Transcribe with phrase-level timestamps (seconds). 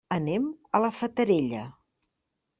[0.15, 0.47] Anem
[0.79, 1.63] a la Fatarella.